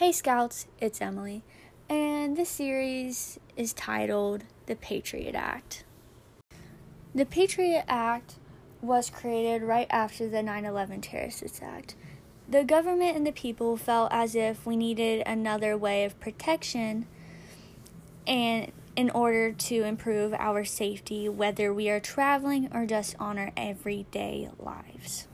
Hey 0.00 0.12
Scouts, 0.12 0.66
it's 0.80 1.02
Emily, 1.02 1.42
and 1.86 2.34
this 2.34 2.48
series 2.48 3.38
is 3.54 3.74
titled 3.74 4.44
The 4.64 4.74
Patriot 4.74 5.34
Act. 5.34 5.84
The 7.14 7.26
Patriot 7.26 7.84
Act 7.86 8.36
was 8.80 9.10
created 9.10 9.62
right 9.62 9.86
after 9.90 10.26
the 10.26 10.42
9 10.42 10.64
11 10.64 11.02
terrorist 11.02 11.60
Act. 11.62 11.96
The 12.48 12.64
government 12.64 13.14
and 13.14 13.26
the 13.26 13.30
people 13.30 13.76
felt 13.76 14.10
as 14.10 14.34
if 14.34 14.64
we 14.64 14.74
needed 14.74 15.22
another 15.26 15.76
way 15.76 16.04
of 16.04 16.18
protection 16.18 17.06
and 18.26 18.72
in 18.96 19.10
order 19.10 19.52
to 19.52 19.82
improve 19.82 20.32
our 20.32 20.64
safety, 20.64 21.28
whether 21.28 21.74
we 21.74 21.90
are 21.90 22.00
traveling 22.00 22.70
or 22.72 22.86
just 22.86 23.16
on 23.20 23.36
our 23.36 23.52
everyday 23.54 24.48
lives. 24.58 25.26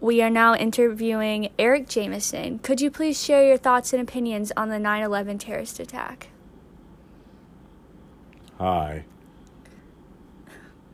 We 0.00 0.20
are 0.20 0.30
now 0.30 0.54
interviewing 0.54 1.48
Eric 1.58 1.88
Jameson. 1.88 2.58
Could 2.58 2.80
you 2.80 2.90
please 2.90 3.22
share 3.22 3.46
your 3.46 3.56
thoughts 3.56 3.92
and 3.92 4.02
opinions 4.02 4.52
on 4.56 4.68
the 4.68 4.78
9 4.78 5.02
11 5.02 5.38
terrorist 5.38 5.80
attack? 5.80 6.28
Hi. 8.58 9.04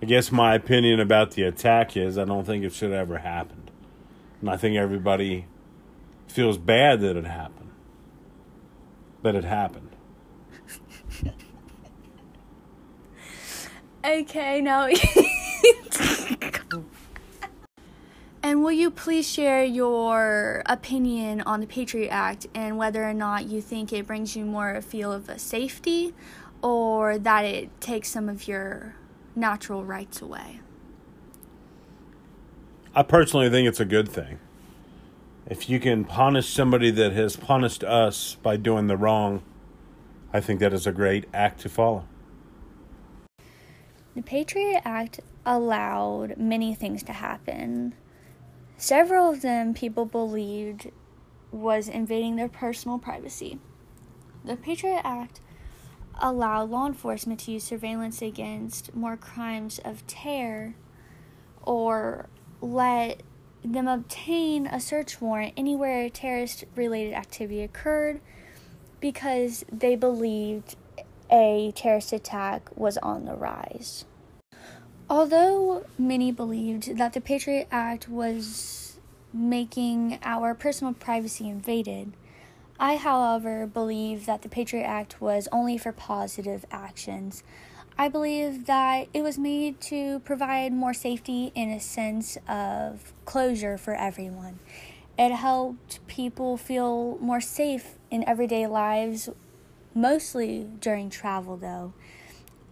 I 0.01 0.07
guess 0.07 0.31
my 0.33 0.55
opinion 0.55 1.01
about 1.01 1.33
the 1.33 1.43
attack 1.43 1.97
is 1.97 2.17
I 2.17 2.25
don't 2.25 2.45
think 2.45 2.65
it 2.65 2.73
should 2.73 2.91
have 2.91 3.01
ever 3.01 3.19
happened. 3.19 3.71
And 4.41 4.49
I 4.51 4.57
think 4.57 4.77
everybody 4.77 5.47
feels 6.29 6.59
bad 6.59 7.01
that 7.01 7.17
it 7.17 7.25
happened. 7.25 7.71
That 9.23 9.35
it 9.35 9.45
happened. 9.45 9.91
okay, 14.05 14.61
now. 14.61 14.89
And 18.63 18.67
will 18.67 18.79
you 18.79 18.93
please 18.93 19.29
share 19.29 19.65
your 19.65 20.63
opinion 20.67 21.41
on 21.41 21.59
the 21.59 21.67
Patriot 21.67 22.11
Act 22.11 22.47
and 22.55 22.79
whether 22.79 23.03
or 23.03 23.13
not 23.13 23.47
you 23.47 23.61
think 23.61 23.93
it 23.93 24.07
brings 24.07 24.37
you 24.37 24.45
more 24.45 24.77
a 24.77 24.81
feel 24.81 25.13
of 25.13 25.29
a 25.29 25.37
safety 25.37 26.15
or 26.63 27.19
that 27.19 27.45
it 27.45 27.81
takes 27.81 28.09
some 28.11 28.29
of 28.29 28.47
your 28.47 28.95
natural 29.35 29.85
rights 29.85 30.23
away? 30.23 30.61
I 32.95 33.03
personally 33.03 33.51
think 33.51 33.67
it's 33.67 33.81
a 33.81 33.85
good 33.85 34.09
thing. 34.09 34.39
If 35.45 35.69
you 35.69 35.81
can 35.81 36.05
punish 36.05 36.49
somebody 36.49 36.93
that 36.93 37.13
has 37.15 37.35
punished 37.35 37.83
us 37.83 38.37
by 38.45 38.59
doing 38.59 38.87
the 38.87 38.97
wrong, 38.97 39.43
I 40.33 40.39
think 40.39 40.61
that 40.61 40.73
is 40.73 40.87
a 40.87 40.93
great 40.93 41.25
act 41.35 41.63
to 41.63 41.69
follow. 41.69 42.05
The 44.15 44.23
Patriot 44.23 44.83
Act 44.85 45.19
allowed 45.45 46.37
many 46.37 46.77
things 46.77 47.03
to 47.03 47.13
happen 47.13 47.95
Several 48.83 49.31
of 49.31 49.43
them 49.43 49.75
people 49.75 50.07
believed 50.07 50.91
was 51.53 51.87
invading 51.87 52.35
their 52.35 52.49
personal 52.49 52.99
privacy. 52.99 53.61
The 54.45 54.57
Patriot 54.57 55.03
Act 55.05 55.41
allowed 56.21 56.69
law 56.71 56.89
enforcement 56.89 57.39
to 57.41 57.53
use 57.53 57.63
surveillance 57.63 58.21
against 58.21 58.93
more 58.93 59.17
crimes 59.17 59.79
of 59.85 60.05
terror 60.09 60.75
or 61.63 62.29
let 62.61 63.23
them 63.65 63.87
obtain 63.87 64.67
a 64.67 64.81
search 64.81 65.21
warrant 65.21 65.55
anywhere 65.57 66.11
terrorist 66.11 66.65
related 66.75 67.15
activity 67.15 67.63
occurred 67.63 68.21
because 68.99 69.65
they 69.71 69.95
believed 69.95 70.75
a 71.31 71.71
terrorist 71.77 72.13
attack 72.13 72.69
was 72.77 72.99
on 72.99 73.27
the 73.27 73.37
rise. 73.37 74.07
Although 75.13 75.85
many 75.99 76.33
believed 76.33 76.97
that 76.97 77.13
the 77.13 77.21
Patriot 77.21 77.69
Act 77.71 78.09
was 78.09 78.99
making 79.31 80.19
our 80.23 80.55
personal 80.55 80.95
privacy 80.95 81.51
invaded, 81.51 82.15
I, 82.81 82.97
however, 82.97 83.67
believe 83.67 84.25
that 84.25 84.41
the 84.41 84.49
Patriot 84.49 84.85
Act 84.85 85.21
was 85.21 85.49
only 85.53 85.77
for 85.77 85.93
positive 85.93 86.65
actions. 86.71 87.43
I 87.99 88.09
believe 88.09 88.65
that 88.65 89.09
it 89.13 89.21
was 89.21 89.37
made 89.37 89.83
to 89.83 90.21
provide 90.21 90.73
more 90.73 90.95
safety 90.95 91.53
and 91.55 91.71
a 91.75 91.79
sense 91.79 92.39
of 92.49 93.13
closure 93.27 93.77
for 93.77 93.95
everyone. 93.95 94.61
It 95.19 95.33
helped 95.33 96.07
people 96.07 96.57
feel 96.57 97.19
more 97.21 97.43
safe 97.43 97.99
in 98.11 98.27
everyday 98.27 98.67
lives, 98.67 99.29
mostly 99.95 100.71
during 100.81 101.11
travel, 101.11 101.59
though 101.59 101.93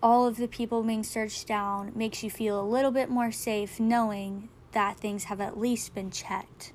all 0.02 0.26
of 0.26 0.36
the 0.36 0.48
people 0.48 0.82
being 0.82 1.02
searched 1.02 1.46
down 1.46 1.92
makes 1.94 2.22
you 2.22 2.30
feel 2.30 2.60
a 2.60 2.64
little 2.64 2.90
bit 2.90 3.08
more 3.08 3.30
safe 3.30 3.78
knowing 3.78 4.48
that 4.72 4.98
things 4.98 5.24
have 5.24 5.40
at 5.40 5.58
least 5.58 5.94
been 5.94 6.10
checked. 6.10 6.72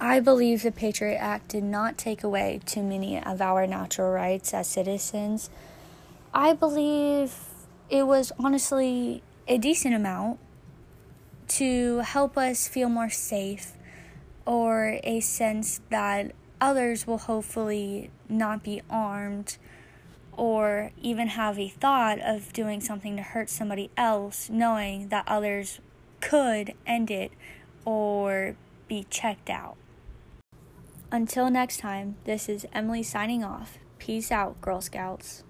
I 0.00 0.20
believe 0.20 0.62
the 0.62 0.72
Patriot 0.72 1.16
Act 1.16 1.48
did 1.48 1.64
not 1.64 1.96
take 1.96 2.22
away 2.22 2.60
too 2.66 2.82
many 2.82 3.22
of 3.22 3.40
our 3.40 3.66
natural 3.66 4.12
rights 4.12 4.52
as 4.52 4.66
citizens. 4.66 5.48
I 6.34 6.52
believe 6.52 7.32
it 7.88 8.06
was 8.06 8.32
honestly 8.38 9.22
a 9.48 9.56
decent 9.56 9.94
amount 9.94 10.38
to 11.48 11.98
help 12.00 12.36
us 12.36 12.68
feel 12.68 12.88
more 12.88 13.08
safe 13.08 13.72
or 14.44 14.98
a 15.02 15.20
sense 15.20 15.80
that 15.90 16.32
others 16.60 17.06
will 17.06 17.18
hopefully 17.18 18.10
not 18.28 18.62
be 18.62 18.82
armed 18.90 19.56
or 20.36 20.90
even 21.00 21.28
have 21.28 21.58
a 21.58 21.68
thought 21.68 22.20
of 22.20 22.52
doing 22.52 22.80
something 22.80 23.16
to 23.16 23.22
hurt 23.22 23.50
somebody 23.50 23.90
else, 23.96 24.48
knowing 24.50 25.08
that 25.08 25.24
others 25.26 25.80
could 26.20 26.74
end 26.86 27.10
it 27.10 27.32
or 27.84 28.56
be 28.88 29.06
checked 29.10 29.50
out. 29.50 29.76
Until 31.10 31.50
next 31.50 31.78
time, 31.78 32.16
this 32.24 32.48
is 32.48 32.66
Emily 32.72 33.02
signing 33.02 33.44
off. 33.44 33.78
Peace 33.98 34.30
out, 34.30 34.60
Girl 34.60 34.80
Scouts. 34.80 35.44